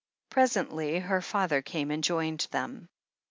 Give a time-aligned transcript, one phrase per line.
[0.31, 2.89] Presently her father came and joined them.